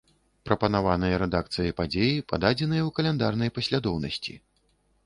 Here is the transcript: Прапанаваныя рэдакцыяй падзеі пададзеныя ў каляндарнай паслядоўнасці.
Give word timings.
Прапанаваныя 0.49 1.19
рэдакцыяй 1.23 1.75
падзеі 1.83 2.25
пададзеныя 2.33 2.83
ў 2.85 2.89
каляндарнай 2.97 3.49
паслядоўнасці. 3.61 4.33